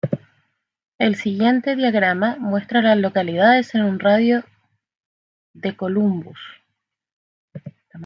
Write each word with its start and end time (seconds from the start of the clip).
El 0.97 1.15
siguiente 1.15 1.75
diagrama 1.75 2.35
muestra 2.39 2.79
a 2.79 2.81
las 2.81 2.97
localidades 2.97 3.75
en 3.75 3.83
un 3.83 3.99
radio 3.99 4.39
de 5.53 5.69
de 5.69 5.77
Columbus. 5.77 6.39